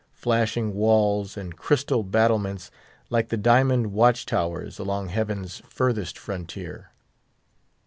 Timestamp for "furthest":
5.69-6.17